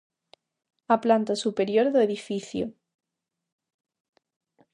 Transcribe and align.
A 0.93 0.95
planta 1.03 1.33
superior 1.43 1.87
do 1.91 2.03
edificio. 2.07 2.65